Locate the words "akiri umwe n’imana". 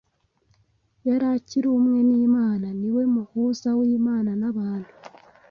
1.35-2.67